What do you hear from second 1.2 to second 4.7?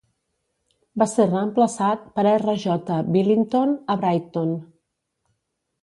reemplaçat per R. J. Billinton a Brighton.